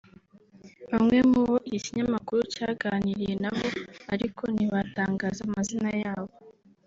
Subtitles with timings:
[0.91, 3.67] Bamwe mu bo iki kinyamakuru cyaganiriye nabo
[4.13, 6.35] ariko ntibatangaza amazina yabo